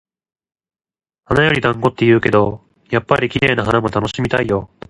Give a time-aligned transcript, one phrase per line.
[1.25, 4.71] 「花より団子」って言うけど、やっぱり綺麗な花も楽しみたいよ。